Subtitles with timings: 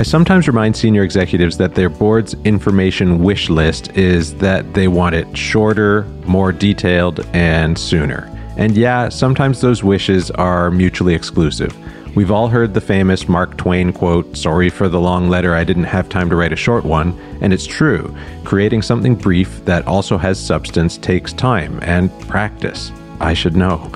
[0.00, 5.14] I sometimes remind senior executives that their board's information wish list is that they want
[5.14, 8.26] it shorter, more detailed, and sooner.
[8.56, 11.76] And yeah, sometimes those wishes are mutually exclusive.
[12.16, 15.84] We've all heard the famous Mark Twain quote, Sorry for the long letter, I didn't
[15.84, 17.12] have time to write a short one.
[17.42, 18.16] And it's true.
[18.42, 22.90] Creating something brief that also has substance takes time and practice.
[23.20, 23.92] I should know.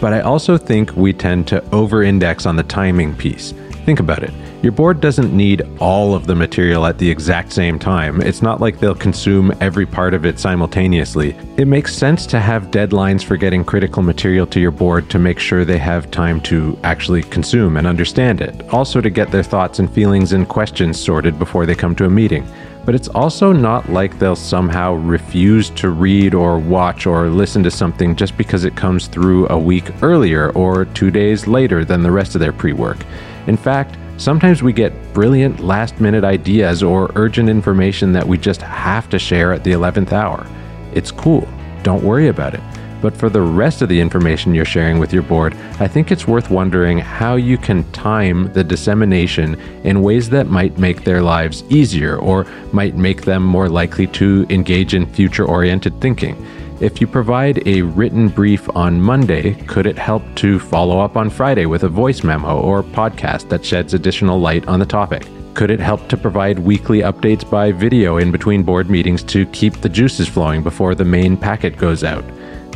[0.00, 3.52] But I also think we tend to over index on the timing piece.
[3.84, 4.32] Think about it.
[4.62, 8.20] Your board doesn't need all of the material at the exact same time.
[8.20, 11.34] It's not like they'll consume every part of it simultaneously.
[11.56, 15.40] It makes sense to have deadlines for getting critical material to your board to make
[15.40, 18.72] sure they have time to actually consume and understand it.
[18.72, 22.10] Also, to get their thoughts and feelings and questions sorted before they come to a
[22.10, 22.46] meeting.
[22.84, 27.70] But it's also not like they'll somehow refuse to read or watch or listen to
[27.70, 32.10] something just because it comes through a week earlier or two days later than the
[32.10, 32.98] rest of their pre work.
[33.46, 38.62] In fact, Sometimes we get brilliant last minute ideas or urgent information that we just
[38.62, 40.46] have to share at the 11th hour.
[40.94, 41.48] It's cool,
[41.82, 42.60] don't worry about it.
[43.00, 46.28] But for the rest of the information you're sharing with your board, I think it's
[46.28, 51.64] worth wondering how you can time the dissemination in ways that might make their lives
[51.68, 56.36] easier or might make them more likely to engage in future oriented thinking.
[56.82, 61.30] If you provide a written brief on Monday, could it help to follow up on
[61.30, 65.24] Friday with a voice memo or podcast that sheds additional light on the topic?
[65.54, 69.74] Could it help to provide weekly updates by video in between board meetings to keep
[69.74, 72.24] the juices flowing before the main packet goes out?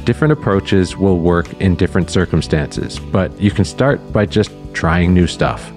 [0.04, 5.26] Different approaches will work in different circumstances, but you can start by just trying new
[5.26, 5.72] stuff.